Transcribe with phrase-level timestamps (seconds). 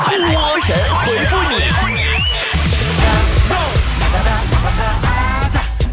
[0.00, 1.54] 波神回复你。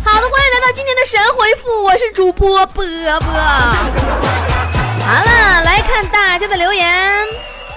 [0.03, 3.33] 好的，欢迎来到今天的神回复，我是主播波波。
[5.05, 7.27] 好了，来看大家的留言。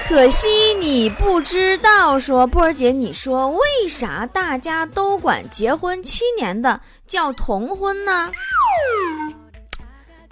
[0.07, 8.31] 可惜你不知道，说波儿姐，你说为啥大家都管结婚七年的叫同婚呢？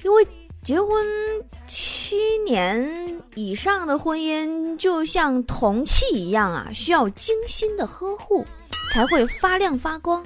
[0.02, 0.26] 因为
[0.62, 1.06] 结婚
[1.66, 8.46] 七年以上的婚姻就像铜器一样啊，需要精心的呵护
[8.92, 10.22] 才会发亮发光，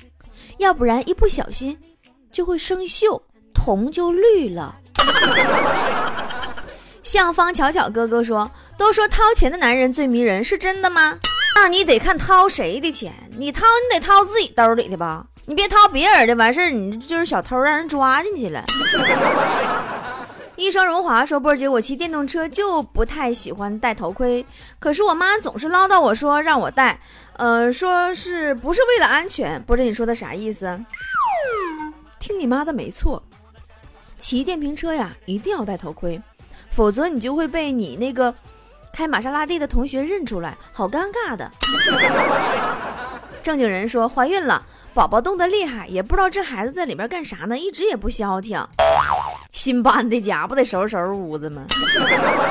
[0.58, 1.78] 要不然一不小心
[2.32, 3.22] 就会生锈，
[3.54, 4.74] 铜就绿了。
[7.04, 11.16] 向方巧巧哥哥说：“都说掏钱的男人最迷人，是真的吗？
[11.54, 18.64] 那你得看掏谁的钱，你掏你得掏自己兜里的吧，你别掏别人的，完事儿你就是小偷，让人抓进去了。”
[20.56, 24.44] 一生荣华说：“波儿姐，我骑电动车就不太喜欢戴头盔，
[24.78, 26.98] 可是我妈总是唠叨我说让我戴，
[27.36, 29.60] 呃，说是不是为了安全？
[29.64, 30.78] 不知你说的啥意思？
[32.20, 33.22] 听你妈的没错，
[34.18, 36.20] 骑电瓶车呀，一定要戴头盔。”
[36.70, 38.34] 否则你就会被你那个
[38.92, 41.48] 开玛莎拉蒂的同学认出来，好尴尬的。
[43.44, 44.60] 正经人说怀孕了，
[44.92, 48.60] 宝宝动得厉害，也不知道这孩子在里边干啥呢，一直也不消停。
[49.54, 51.62] 新搬的家不得收拾收拾屋子吗？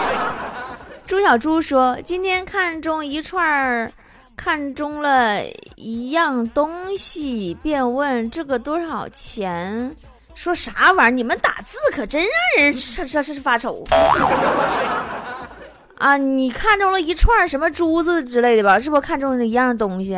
[1.05, 3.91] 朱小猪说今天看中一串，
[4.37, 5.41] 看中了
[5.75, 9.93] 一样东西，便问这个多少钱。
[10.33, 11.11] 说啥玩意儿？
[11.11, 13.83] 你们打字可真让人这这是发愁
[15.99, 16.17] 啊！
[16.17, 18.79] 你看中了一串什么珠子之类的吧？
[18.79, 20.17] 是不是看中了一样东西？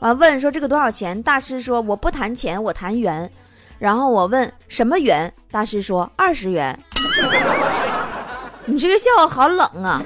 [0.00, 1.22] 完问说这个多少钱？
[1.22, 3.30] 大师说我不谈钱，我谈缘。
[3.84, 5.30] 然后我问什么元？
[5.50, 6.74] 大师说二十元。
[8.64, 10.02] 你这个笑话好冷啊！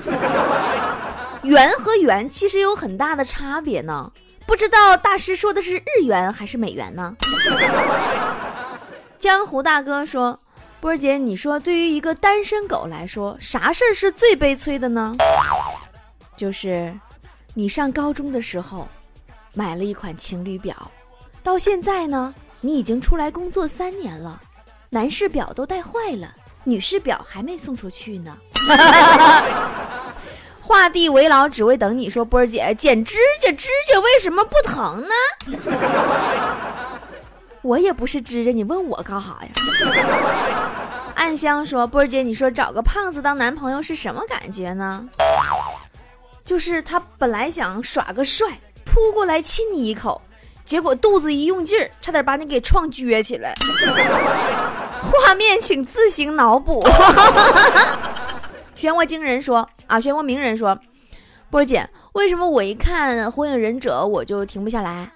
[1.44, 4.10] 元和元其实有很大的差别呢。
[4.44, 7.14] 不知道大师说的是日元还是美元呢？
[9.16, 10.36] 江湖大哥说
[10.83, 15.14] ：“波儿姐，你说对于一个单身狗来说，啥事儿是最悲催的呢？
[16.34, 16.92] 就是
[17.55, 18.88] 你上高中的时候
[19.55, 20.74] 买了一款情侣表，
[21.44, 24.41] 到现在呢，你已经出来工作三年了，
[24.91, 26.30] 男士表都戴坏了，
[26.64, 28.36] 女士表还没送出去呢。
[30.61, 32.11] 画地为牢，只为等你。
[32.11, 35.14] 说波儿姐剪指甲，指甲为什么不疼呢？”
[37.63, 39.51] 我也不是指甲，你问我干啥呀？
[41.14, 45.08] 暗香说：“波儿姐，你说找个胖子当男朋友是什么感觉呢？
[46.45, 48.47] 就是他本来想耍个帅，
[48.85, 50.20] 扑过来亲你一口，
[50.68, 53.55] 结果肚子一用劲儿，差点把你给撞撅起来。
[55.01, 56.84] 画面请自行脑补。
[58.77, 60.79] 漩涡惊人说：啊，漩涡鸣人说，
[61.48, 65.11] 波儿姐，为什么我一看《火影忍者》我就停不下来？”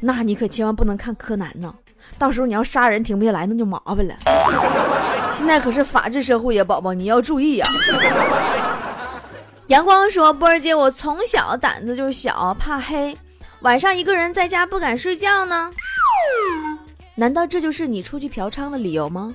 [0.00, 1.74] 那你可千万不能看柯南呢，
[2.16, 4.14] 到时候你要杀人停不下来，那就麻烦了。
[5.32, 7.66] 现在可是法治社会呀，宝宝你要注意呀。
[9.66, 13.16] 阳光说：“波儿姐，我从小胆子就小，怕黑，
[13.60, 15.70] 晚上一个人在家不敢睡觉呢。
[17.14, 19.34] 难道这就是你出去嫖娼的理由吗？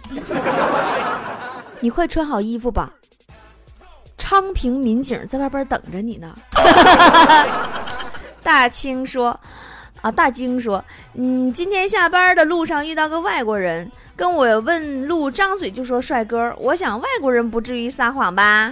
[1.80, 2.92] 你快穿好衣服吧，
[4.18, 6.36] 昌平民警在外边等着你呢。
[8.42, 9.40] ”大清说。
[10.02, 10.84] 啊，大京说，
[11.16, 16.56] 嗯，今天下班的路上遇到个外国人，跟我问路，张嘴就说帅哥。
[16.60, 18.72] 我想外国人不至于撒谎吧？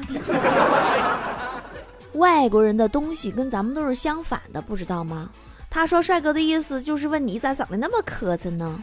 [2.14, 5.30] 外国人的东西跟咱们都是相反的，不知道吗？
[5.70, 8.80] 他说帅哥的意思就是问你咋长得那么磕碜呢？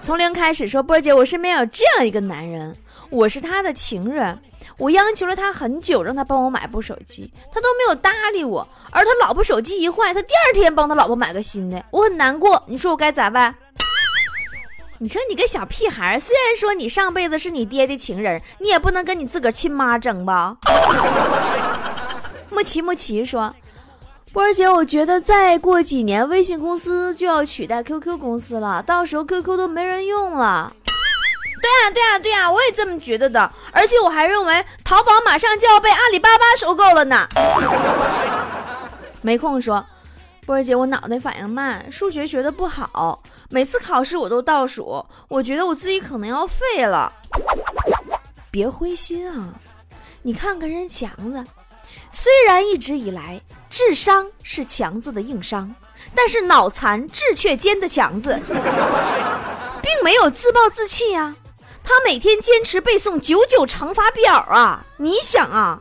[0.00, 2.72] 从零开始说，波姐，我身边有这样一个男人，
[3.10, 4.38] 我是他的情人。
[4.76, 8.66] 我央求了他很久，让他帮我买部手机，他都没有搭理我。
[8.92, 12.62] 而他老婆手机一坏，他第二天帮他老婆买个新的，我很难过。
[12.68, 13.52] 你说我该咋办？
[15.00, 20.56] 你说你个小屁孩，虽然说你上辈子是你爹的情人，你也不能跟你自个儿亲妈争吧？
[22.50, 23.54] 莫奇莫奇说，
[24.32, 30.72] 波儿姐，我觉得再过几年，微信公司就要取代 QQ 公司了，到时候 QQ 都没人用了。
[31.62, 33.48] 对啊，对啊，对啊，我也这么觉得的。
[33.70, 37.24] 而且我还认为淘宝马上就要被阿里巴巴收购了呢。
[39.22, 39.84] 没空说，
[40.44, 47.10] 波儿姐，我脑袋反应慢，数学学的不好，每次考试我都倒数，我觉得我自己可能要废了。
[48.50, 49.54] 别灰心啊，
[50.22, 51.44] 你看看人强子，
[52.12, 53.40] 虽然一直以来
[53.70, 55.74] 智商是强子的硬伤，
[56.14, 58.38] 但是脑残智却坚的强子，
[59.82, 61.34] 并没有自暴自弃啊。
[61.82, 64.84] 他每天坚持背诵九九乘法表啊！
[64.98, 65.80] 你想啊，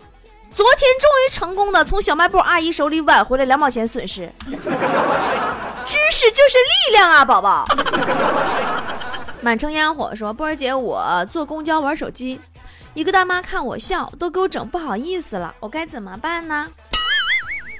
[0.51, 4.31] 昨天终于成功的从小卖部阿姨手里挽回了两毛钱损失。
[5.87, 7.65] 知识就是力量啊，宝宝！
[9.41, 12.39] 满城烟火说：“波儿姐，我坐公交玩手机，
[12.93, 16.67] 一个大妈看我笑，都给我整不好意思了，我该怎么办呢？”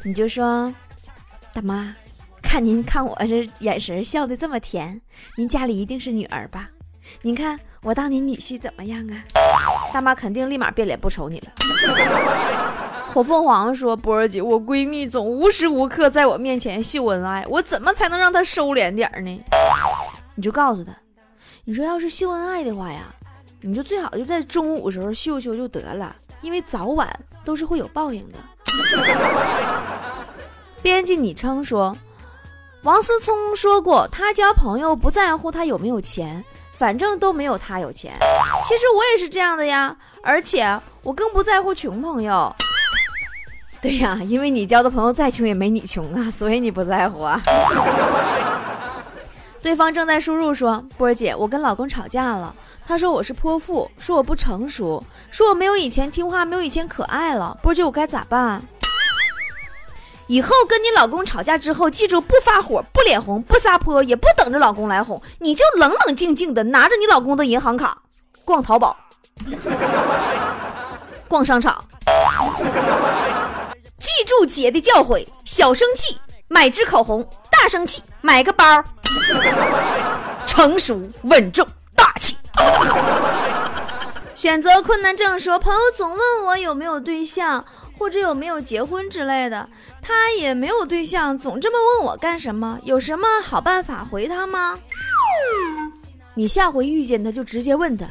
[0.06, 0.74] 你就说
[1.52, 1.94] ：“大妈，
[2.42, 5.02] 看您看我这眼神笑的这么甜，
[5.36, 6.70] 您家里一定是女儿吧？
[7.22, 9.20] 您看我当您女婿怎么样啊？”
[9.94, 11.48] 大妈肯定立马变脸不瞅你了。
[13.18, 19.44] 火凤凰说：“波儿姐，我闺蜜总无时无刻在我面前秀恩爱，我怎么才能让她收敛点呢？”
[20.38, 20.96] 你就告诉她。
[21.66, 23.06] 你说要是秀恩爱的话呀，
[23.62, 27.10] 你就最好就在中午时候秀秀就得了，因为早晚
[27.44, 28.38] 都是会有报应的。
[30.84, 31.98] 编辑昵称说，
[32.84, 38.14] 王思聪说过，他交朋友不在乎他有没有钱，反正都没有他有钱。
[38.62, 42.56] 其实我也是这样的呀，而且我更不在乎穷朋友。
[43.88, 47.42] 对呀，因为你交的朋友再穷也没你穷啊， 所以你不在乎啊。
[49.64, 52.54] 对方正在输入说：“波儿姐，我跟老公吵架了。
[52.86, 55.02] 他说我是泼妇，说我不成熟，
[55.32, 57.58] 说我没有以前听话，没有以前可爱了。
[57.64, 58.62] 波儿姐，我该咋办？
[60.28, 68.00] 以后跟你老公吵架之后，记住不发火，不脸红，不撒泼，也不等着老公来哄，你就冷冷静静的拿着你老公的银行卡，
[68.44, 68.98] 逛淘宝，
[71.30, 71.82] 逛商场。
[73.98, 76.18] 记住姐的教诲：小生气
[76.48, 78.84] 买支口红，大生气买个包。”
[80.46, 82.36] 成熟稳重大气。
[84.34, 87.64] 选择困难症说，朋友总问我有没有对象，
[87.98, 89.68] 或者有没有结婚之类的，
[90.02, 92.80] 他也没有对象，总这么问我干什么？
[92.84, 94.78] 有什么好办法回他吗？
[96.36, 98.06] 你下回遇见他就直接问他，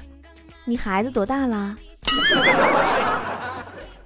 [0.65, 1.77] 你孩子多大了？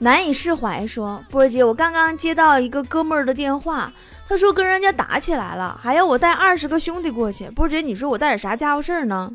[0.02, 3.92] 难以释怀说，波儿姐，我刚刚接到一个哥们儿的电话。
[4.26, 7.50] 他说跟人家打起来了，还要我带二十个兄弟过去。
[7.50, 9.30] 波儿姐，你说我带点啥家伙事儿呢？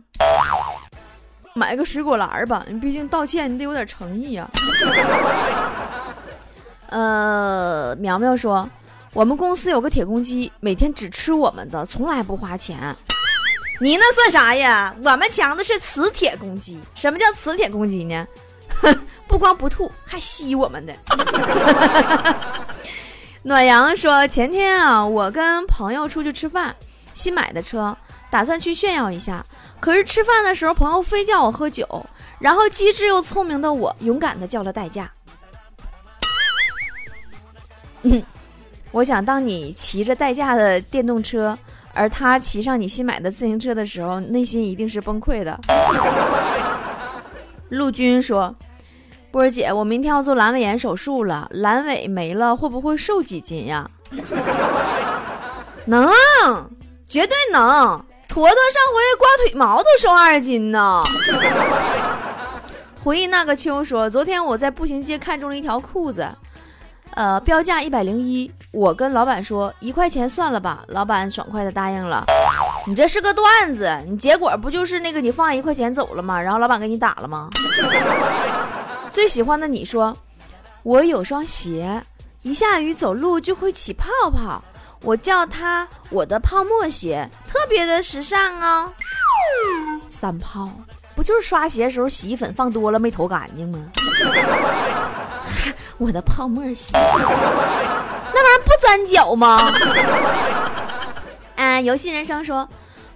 [1.54, 4.50] 买个水果篮儿吧，你毕竟道歉，你得有点诚意呀。
[6.90, 8.68] 呃，苗苗说，
[9.14, 12.96] 我们公司有个铁公鸡，每天只吃我们的，从来不花钱。
[13.80, 14.96] 你那算啥呀？
[15.04, 16.80] 我们强的是磁铁公鸡。
[16.96, 18.26] 什么叫磁铁公鸡呢？
[19.28, 20.94] 不光不吐，还吸我们的。
[23.44, 26.76] 暖阳说：“前天啊，我跟朋友出去吃饭，
[27.14, 27.96] 新买的车，
[28.32, 29.46] 打算去炫耀一下。
[29.80, 31.88] 可是吃饭的时候，朋友非叫我喝酒，
[32.40, 35.12] 然后机智又聪明的我，勇敢的叫了代驾。
[38.92, 41.56] 我想当你骑着代驾的电动车，
[41.94, 45.60] 而他骑上你新买的自行车的时候，内心一定是崩溃的。”
[47.70, 48.56] 陆军说。
[49.36, 53.86] 波儿姐，我明天要做阑尾炎手术了，阑尾没了会不会瘦几斤呀？
[55.88, 56.10] 能，
[57.10, 58.02] 绝对能。
[58.30, 61.04] 坨坨上回刮腿毛都瘦二斤呢。
[63.04, 66.26] 回忆那个秋说，昨天我在步行街看中了一条裤子，
[67.14, 72.24] 呃，标价一百零一，我跟老板说一块钱算了吧，老板爽快的答应了。
[72.88, 76.42] 你这是个段子，你结果不就是那个你放一块钱走了吗？
[76.42, 77.50] 然后老板给你打了吗？
[79.16, 80.14] 最喜欢的你说，
[80.84, 82.04] 我有双鞋，
[82.42, 84.62] 一下雨走路就会起泡泡，
[85.04, 88.92] 我叫它我的泡沫鞋，特别的时尚哦。
[90.10, 90.70] 三泡
[91.16, 93.80] 不就是刷鞋时候洗衣粉放多了没投干净吗？
[95.98, 99.58] 我的泡沫鞋，那玩意儿不粘脚吗？
[101.56, 102.68] 啊，游戏人生说，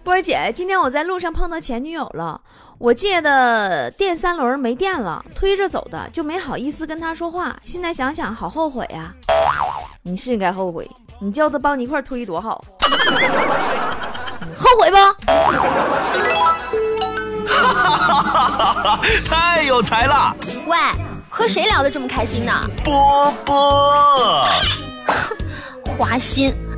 [0.02, 2.40] 波儿姐，今天我在路上碰到前女友了。
[2.80, 7.54] 我借的电三轮没电了，推着走的，就没好意思跟他说话。
[7.66, 9.14] 现在想想，好后悔呀！
[10.02, 12.64] 你是应该后悔，你叫他帮你一块推多好。
[14.56, 14.98] 后悔不？
[17.46, 19.02] 哈哈哈哈哈！
[19.28, 20.34] 太有才了！
[20.66, 20.78] 喂，
[21.30, 22.54] 和谁聊得这么开心呢？
[22.82, 24.46] 波波，
[26.00, 26.56] 花心，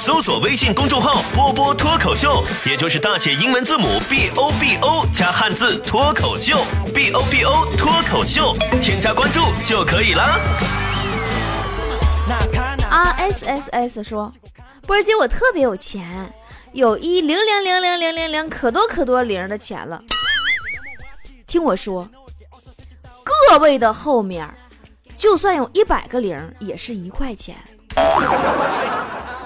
[0.00, 6.56] 搜索微信公众号“波波脱口秀”，也就是大写英文字母 B O B O 加汉字“脱口秀
[6.94, 10.40] ”，B O B O 脱口秀，添加关注就可以了。
[12.88, 14.32] R S S S 说
[14.88, 16.32] ：“波儿姐，我特别有钱，
[16.72, 20.00] 有一零零零零零零零可多可多零的钱了。
[21.46, 22.08] 听我说，
[23.22, 24.48] 个位的后面，
[25.14, 27.54] 就算有一百个零，也是一块钱。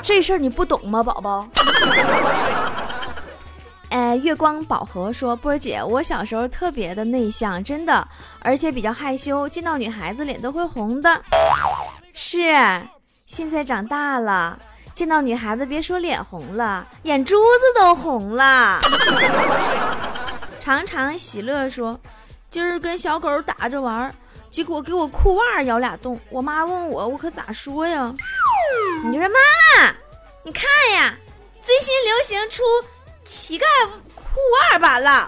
[0.05, 1.49] 这事儿你不懂吗，宝宝？
[3.89, 8.07] 哎，月光宝盒说：“波儿姐，我小时候特别的内向，真的，
[8.41, 11.23] 而且比较害羞，见到女孩子脸都会红的。
[12.13, 12.53] 是，
[13.27, 14.59] 现在长大了，
[14.95, 18.79] 见到女孩子别说脸红了，眼珠子都红了。
[20.61, 21.99] ”常常喜乐说
[22.51, 24.13] ：“今儿跟小狗打着玩，
[24.55, 26.17] 结果给我裤袜咬俩洞。
[26.31, 28.15] 我妈问我，我可咋说呀？
[29.05, 29.93] 你说妈妈，
[30.45, 31.13] 你看呀，
[31.61, 32.63] 最新流行出
[33.25, 33.65] 乞丐
[34.15, 34.39] 裤
[34.71, 35.27] 袜版了。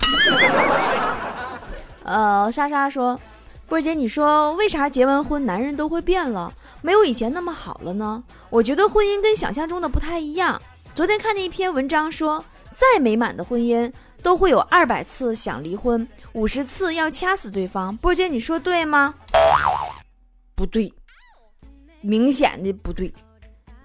[2.07, 3.19] 呃，莎莎说，
[3.67, 8.23] 波儿姐，你说为啥结完婚男人都会变了，没有以前那么好了呢？
[8.49, 10.63] 我觉得婚姻跟想象中的不太一样。
[10.95, 13.93] 昨天看见一篇文章说，再美满的婚姻。
[14.27, 17.97] 都会有二百次想离婚，五十次要掐死对方。
[17.99, 19.15] 波姐，你说对吗？
[20.57, 20.93] 不对，
[22.01, 23.07] 明显的不对。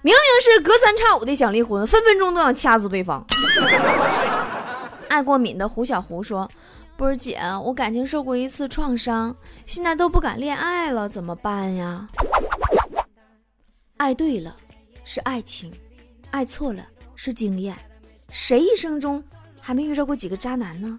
[0.01, 3.24] 明明是隔三差五的想离婚，分分钟都想掐死对方。
[5.10, 6.50] 爱过敏的胡小胡说
[6.98, 9.36] ：“波儿姐，我感情受过一次创伤，
[9.67, 12.07] 现在都不敢恋爱了，怎么办呀？”
[13.98, 14.55] 爱对了
[15.05, 15.71] 是爱情，
[16.31, 16.83] 爱错了
[17.15, 17.77] 是经验。
[18.31, 19.24] 谁一生中？
[19.61, 20.97] 还没遇着过几个渣男呢，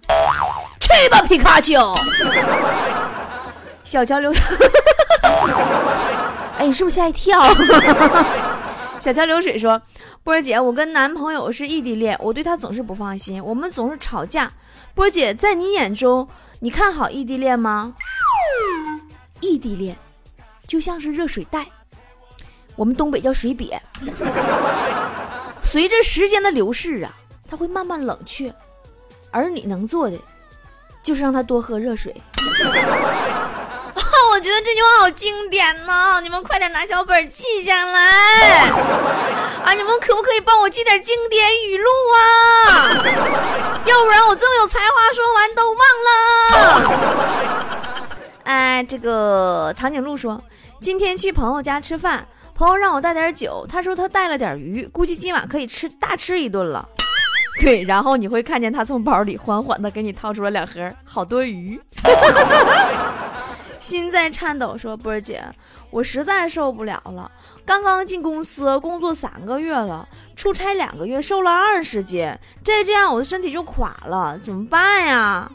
[0.79, 1.93] 去吧，皮卡丘！
[3.83, 4.41] 小乔流水，
[6.57, 7.43] 哎，你是不是吓一跳？
[8.99, 9.81] 小乔流水说
[10.23, 14.49] ：“波儿姐，我跟男朋友是异地恋，我对他总是不放心，我们总是吵架。
[14.95, 16.25] 波儿姐，在你眼中，
[16.59, 17.93] 你看好异地恋吗？
[19.41, 19.93] 异地恋
[20.65, 21.65] 就像是热水袋，
[22.77, 23.77] 我们东北叫水瘪，
[25.61, 27.11] 随着时间的流逝啊。”
[27.53, 28.51] 他会慢慢冷却，
[29.29, 30.17] 而你能做的
[31.03, 32.11] 就是让他多喝热水。
[34.33, 38.01] 我觉得这句话好经典呢，你们快点拿小本记下来
[39.63, 39.71] 啊！
[39.77, 41.85] 你们可不可以帮我记点经典语录
[42.17, 42.89] 啊？
[43.85, 46.17] 要不然我这么有才华，说完都忘了。
[48.45, 50.41] 哎，这个长颈鹿说，
[50.81, 56.89] 今天去朋友家吃饭，朋友让我带点酒，他说他带了点鱼，估计今晚可以吃大吃一顿了。
[57.61, 61.79] 对，然后你会看见他从包里缓缓的给你掏出了两盒好多鱼，
[63.79, 65.41] 心在颤抖，说波儿姐，
[65.89, 67.31] 我实在受不了了，
[67.65, 72.25] 刚刚进公司工作三个月了，出差两个月瘦了二十斤，
[72.63, 75.49] 再这样我的身体就垮了，怎么办呀？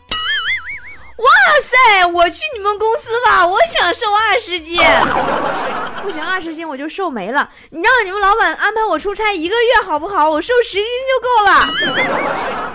[1.19, 1.27] 哇
[1.61, 2.07] 塞！
[2.07, 4.81] 我去你们公司吧，我想瘦二十斤，
[6.03, 7.51] 不行，二十斤我就瘦没了。
[7.71, 10.31] 你让你们老板安排我出差一个月好不好？
[10.31, 12.73] 我瘦十斤就够了。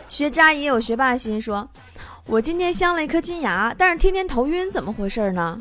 [0.08, 1.68] 学渣也有学霸心，说
[2.26, 5.58] 我今天镶了一颗金牙，但是天天头晕，怎么回事呢？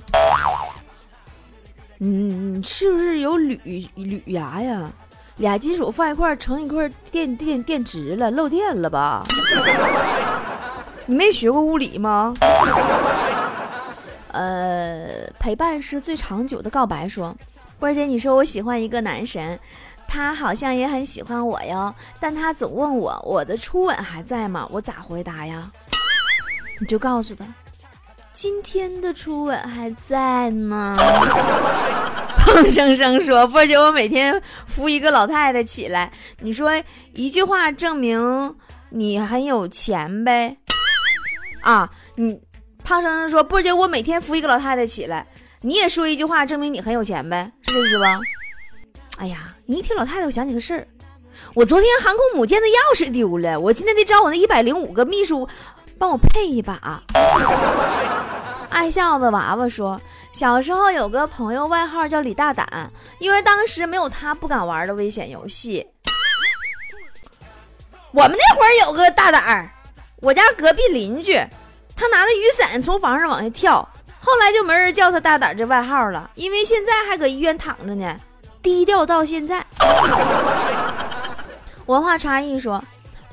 [1.99, 4.89] 嗯，是不是有铝铝牙呀？
[5.37, 9.23] 俩金属放一块成一块电电电池了，漏电了吧？
[11.05, 12.33] 你没学过物理吗？
[14.31, 17.07] 呃，陪伴是最长久的告白。
[17.07, 17.35] 说，
[17.79, 19.59] 波儿姐，你说我喜欢一个男神，
[20.07, 24.67] 他好像也很喜欢我哟，但他总问我我的初吻还在吗？
[24.71, 25.69] 我咋回答呀？
[26.79, 27.45] 你就告诉他，
[28.33, 30.95] 今天的初吻还在呢。
[32.43, 36.71] 胖生生说，波儿姐，我每天扶一个老太太起来，你说
[37.13, 38.55] 一句话证明
[38.89, 40.57] 你很有钱呗？
[41.63, 42.39] 啊，你
[42.83, 45.25] 胖生生说波姐，我每天扶一个老太太起来，
[45.61, 48.19] 你也说一句话证明你很有钱呗，是这意思吧？
[49.17, 50.87] 哎呀，你一听老太太，我想起个事儿，
[51.55, 55.47] 我昨天航空母舰的钥匙丢了，我今天得找我那一百零五个秘书
[55.97, 57.01] 帮我配一把。
[58.69, 60.01] 爱笑的娃娃说，
[60.33, 65.87] 小时候有个朋友外号叫李大胆，因为当时没有他不敢玩的危险游戏。
[68.11, 69.69] 我们那会儿有个大胆儿。
[70.23, 71.33] 我家隔壁邻居，
[71.97, 73.77] 他拿着雨伞从房上往下跳，
[74.21, 78.15] 后来就没人叫他大胆这外号了，因为现在还搁医院躺着呢，
[78.61, 79.65] 低调到现在。
[81.87, 82.81] 文化差异说，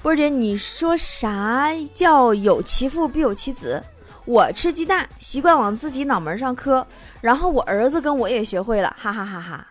[0.03, 3.81] 波姐，你说啥叫有其父必有其子？
[4.25, 6.85] 我吃鸡蛋习惯往自己脑门上磕，
[7.21, 9.65] 然后我儿子跟我也学会了，哈哈哈哈。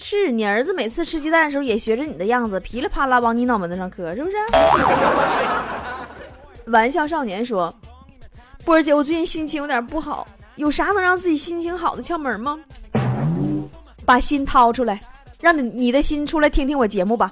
[0.00, 4.36] 是你儿子每次吃鸡蛋的时候也学着你的样子，噼里啪啦往你脑门子上磕，是不是？
[6.70, 7.74] 玩笑少年说
[8.64, 12.58] ：“波儿姐，我最近心情有点不好，有啥能让自己心情好的窍门吗？
[14.06, 15.00] 把心掏出来，
[15.40, 17.28] 让你你的心出来听听我节目吧。”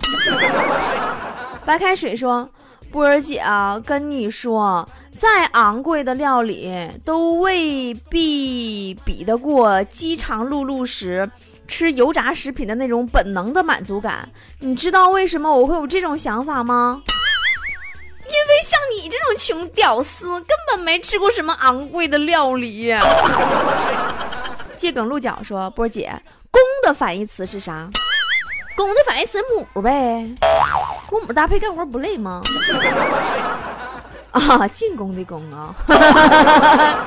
[1.64, 2.50] 白开水说
[2.90, 11.30] ：“波儿姐啊，跟你说，再昂贵的料理都未必比得过饥肠辘辘时
[11.66, 14.28] 吃油炸食品的那种本能的满足感。
[14.60, 17.02] 你知道为什么我会有这种想法吗？
[18.26, 22.92] 因为像你这种穷屌丝，根本没吃过什么昂贵的料理。
[24.76, 26.20] ”借梗鹿角说：“波姐，
[26.50, 27.88] 公的反义词是啥？
[28.76, 29.38] 公的反义词
[29.74, 30.34] 母呗。
[31.06, 32.42] 公母搭配干活不累吗？
[34.32, 35.74] 啊，进攻的攻啊！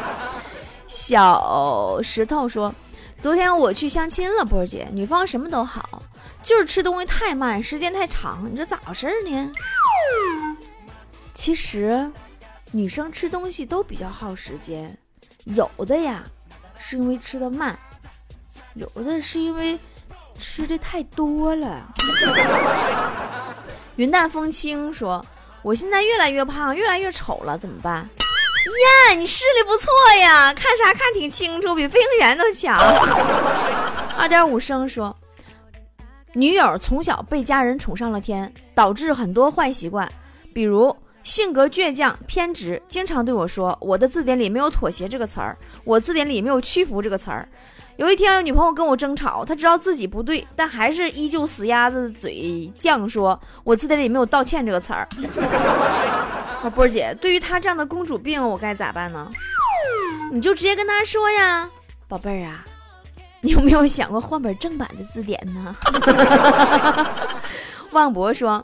[0.88, 2.74] 小石头说：
[3.22, 6.02] 昨天我去相亲了，波儿姐，女方什么都好，
[6.42, 8.50] 就是吃东西太慢，时间太长。
[8.50, 9.52] 你这咋回事呢？
[11.34, 12.10] 其实，
[12.72, 14.98] 女生吃东西都比较耗时间，
[15.46, 16.24] 有的呀。”
[16.82, 17.78] 是因为吃的慢，
[18.74, 19.78] 有的是因为
[20.40, 21.94] 吃的太多了。
[23.98, 25.24] 云淡风轻说
[25.62, 28.10] ：“我现在越来越胖，越来越丑了，怎么办？”
[29.10, 32.78] 呀，你视力不错呀，看啥看挺清楚，比飞行员都强。
[34.18, 35.16] 二点五升说
[36.34, 40.10] ：“女友从小被家人宠上了天，导致很多坏习惯，
[40.54, 47.48] 比如。”性格倔强偏执，经常对我说：“我的字典里没有妥协这个词儿，我字典里没有屈服这个词儿。”
[47.98, 55.08] 有一天，女朋友跟我争吵，她知道自己不对，但还是依旧死鸭子嘴犟，说我字典里没有道歉这个词儿。
[56.68, 59.30] 波儿姐，对于他这样的公主病，我该咋办呢？
[60.32, 61.70] 你就直接跟他说呀，
[62.08, 62.66] 宝贝儿啊，
[63.42, 65.76] 你有没有想过换本正版的字典呢？
[67.92, 68.64] 万博说。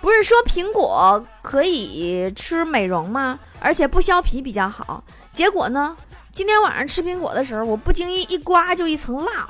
[0.00, 3.38] 不是说苹果可以吃美容吗？
[3.60, 5.04] 而且不削皮比较好。
[5.32, 5.96] 结果呢，
[6.32, 9.48] 今天晚上吃苹果的时候，我不经意一刮就一层蜡。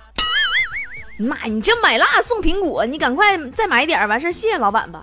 [1.16, 5.02] 妈，你这买蜡送苹果，你赶快再买点，完事谢谢老板吧。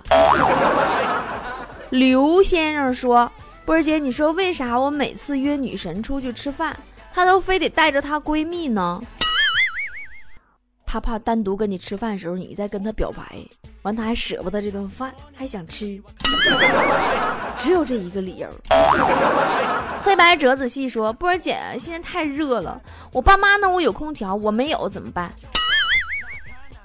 [1.90, 3.30] 刘先生说
[3.66, 6.76] ：“波儿姐，你说为啥我每次约女神出去吃饭，
[7.12, 9.02] 她都非得带着她闺蜜呢？
[10.86, 13.24] 她怕单独跟你吃饭的时候，你再跟她表白。”
[13.82, 16.00] 完，她还舍不得这顿饭，还想吃，
[17.58, 18.48] 只有这一个理由。
[20.00, 22.80] 黑白折子戏说：“波儿姐，现在太热了，
[23.12, 25.34] 我爸妈那屋有空调，我没有，怎么办？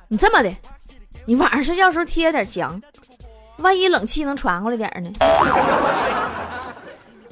[0.07, 0.51] 你这么的，
[1.25, 2.81] 你晚上睡觉时候贴点墙，
[3.57, 5.09] 万一冷气能传过来点呢？”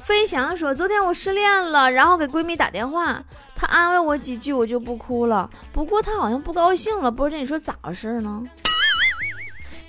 [0.04, 3.24] 飞翔说：“昨天我失恋了，然后给闺蜜打电话，
[3.56, 5.50] 她安慰我几句，我就不哭了。
[5.72, 7.10] 不过她好像不高兴了。
[7.10, 8.44] 波儿姐，你说咋回事呢？”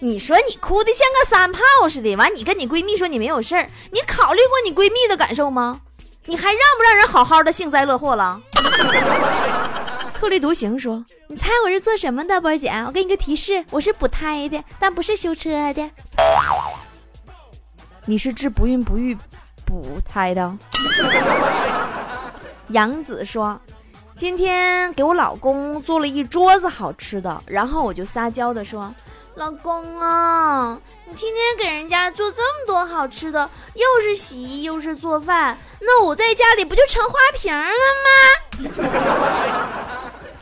[0.01, 5.81] 你说你哭的像个三炮似的，完你跟你闺蜜说你没有事儿，你考虑过你闺蜜的感受吗？
[6.27, 8.41] 你还让不让人好好的幸灾乐祸了？
[10.25, 12.71] 特立独行说，你猜我是做什么的，波儿姐？
[12.87, 15.91] 我给你个提示，我是补胎的，但不是修车的。
[18.07, 19.15] 你是治不孕不育
[19.67, 20.57] 补胎的？
[22.69, 23.61] 杨子说，
[24.17, 28.95] 今天给我老公做了一桌子好吃的，然后我就撒娇的说。
[29.35, 37.67] 老公啊，你天天给人家做这么多好吃的，又是洗衣又是做饭，那我在家里不就成花瓶了
[38.07, 39.81] 吗？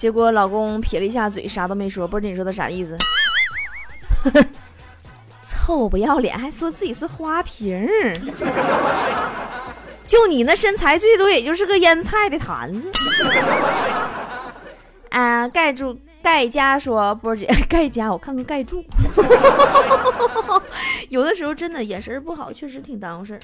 [0.02, 2.08] 结果老公撇了一下嘴，啥都没说。
[2.08, 2.98] 不知道你说的啥意思？
[5.46, 8.12] 臭不要脸，还说自己是花瓶儿
[10.04, 12.90] 就你那身材，最多也就是个腌菜的坛子。
[15.10, 15.96] 啊，盖住。
[16.20, 18.84] 盖家说：“波儿姐， 盖家，我看看盖住。
[21.10, 23.40] 有的时候真的眼神不好，确实挺耽误事儿。”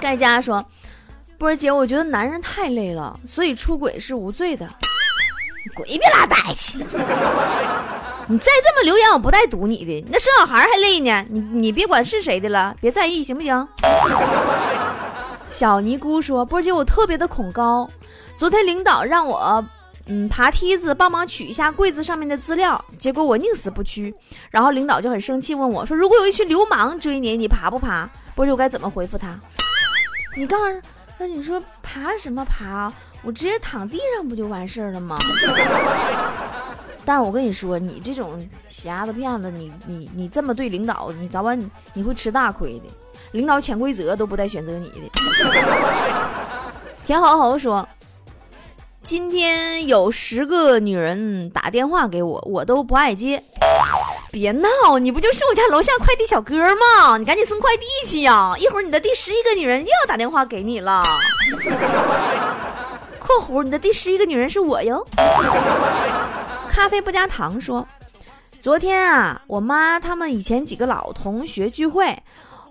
[0.00, 0.64] 盖家说
[1.36, 4.66] ：“波儿姐，我觉得男人太累了，所以出轨是无罪的。
[5.74, 6.78] 鬼别拉倒去！
[8.26, 10.04] 你再这么留言，我不带堵你的。
[10.10, 13.68] 那生小孩还累呢，你你别管是谁的了，别在意，行不行？”
[15.50, 17.88] 小尼姑说：“波姐，我特别的恐高，
[18.36, 19.64] 昨天领导让我。”
[20.06, 24.14] 嗯，爬梯子帮忙取一下柜子上面的资料，结果我宁死不屈，
[24.50, 29.34] 然后领导就很生气，问我说：“如果有一群流氓追你，你爬不爬？”波姐我该怎么回复他？
[30.36, 30.80] 你告诉，
[31.18, 32.92] 那你说爬什么爬？
[33.22, 35.16] 我直接躺地上不就完事儿了吗？
[37.06, 42.86] 但是我跟你说，你这种瞎子骗子，你你你这么对领导，你早晚你会吃大亏的。
[43.32, 45.10] 领导潜规则都不带选择你的。
[47.04, 47.86] 田好好说。
[49.02, 53.42] 今天有十个女人打电话给我，我都不爱接。
[54.34, 57.16] 别闹，你不就是我家楼下快递小哥吗？
[57.16, 58.52] 你赶紧送快递去呀！
[58.58, 61.04] 一会儿你的第十一个女人又要打电话给你了。
[63.20, 65.06] （括弧）你的第十一个女人是我哟。
[66.68, 67.86] 咖啡不加糖说，
[68.60, 72.20] 昨天啊，我妈他们以前几个老同学聚会，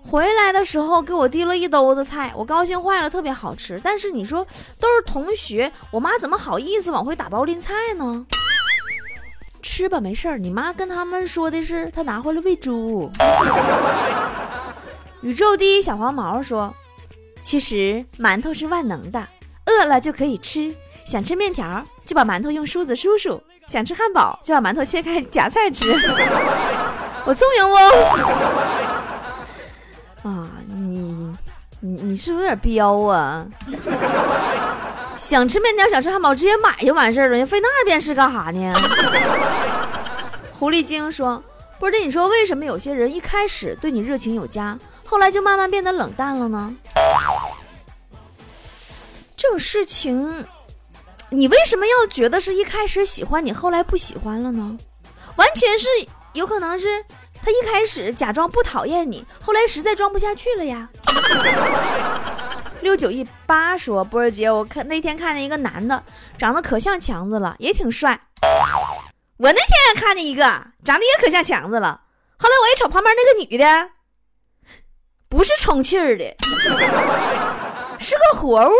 [0.06, 3.80] 回来的时候给我递了一兜子菜，我高兴坏了，特别好吃。
[3.82, 4.46] 但是你说
[4.78, 8.26] 都是同学，我妈怎么好意思往回打包拎菜呢？
[9.64, 10.36] 吃吧，没事儿。
[10.36, 13.10] 你妈跟他们说的是，她拿回来喂猪。
[15.22, 16.74] 宇宙第一小黄毛说
[17.40, 19.26] ：“其实馒头是万能的，
[19.64, 20.72] 饿了就可以吃。
[21.06, 25.90] 想吃面条，就把馒头用梳子梳梳。”想吃汉堡，就把馒头切开夹菜吃。
[27.24, 27.74] 我聪明不？
[30.28, 31.32] 啊，你
[31.80, 33.46] 你你是不是有点彪啊？
[35.16, 38.72] 想吃面条，想吃汉堡，直接买就完事儿了，你费那便是干啥呢？
[40.52, 41.42] 狐狸精说
[41.78, 46.74] ：“不是，你说为什么有些人一开始对你热情有加，后来就慢慢变得冷淡了呢？
[49.36, 50.46] 这种事情。”
[51.30, 54.76] 你为什么要觉得是一开始喜欢你，后来不喜欢了呢？
[55.34, 55.88] 完全是
[56.32, 57.04] 有可能是
[57.42, 60.88] 他一开始假装不讨厌你，后来实在装不下去了呀。
[62.84, 66.00] 六九一八说：“波儿姐，我看那天看见一个男的，
[66.36, 68.20] 长得可像强子了，也挺帅。
[69.38, 70.42] 我那天也看见一个，
[70.84, 72.02] 长得也可像强子了。
[72.38, 73.88] 后来我一瞅旁边那个女的，
[75.30, 76.36] 不是充气儿的。”
[77.98, 78.74] 是个活物，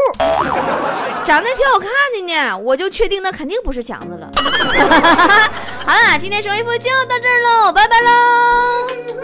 [1.24, 4.30] 长得挺好看的呢，我就确定那肯定不是强子了。
[5.86, 9.23] 好了，今天收衣服就到这儿喽，拜拜喽。